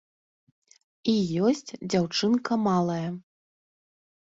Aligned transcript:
І 1.13 1.15
ёсць 1.51 1.75
дзяўчынка 1.91 2.59
малая. 2.67 3.07